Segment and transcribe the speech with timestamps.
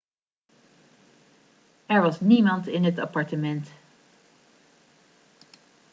[1.85, 3.69] er was niemand in het appartement